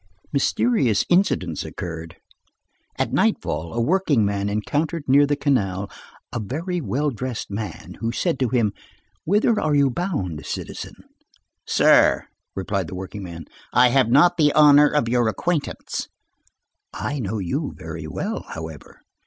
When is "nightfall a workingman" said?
3.13-4.49